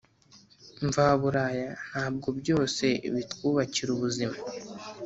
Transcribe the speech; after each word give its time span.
mvaburaya 0.87 1.69
ntabwo 1.87 2.27
byose 2.39 2.85
bitwubakira 3.13 3.89
ubuzima. 3.97 4.37